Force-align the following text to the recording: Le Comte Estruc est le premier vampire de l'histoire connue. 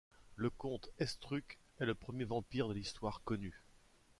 Le 0.35 0.49
Comte 0.49 0.89
Estruc 0.97 1.59
est 1.77 1.85
le 1.85 1.93
premier 1.93 2.23
vampire 2.23 2.67
de 2.67 2.73
l'histoire 2.73 3.21
connue. 3.23 3.61